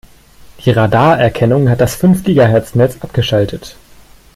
[0.65, 3.77] Die Radarerkennung hat das fünf Gigahertz-Netz abgeschaltet.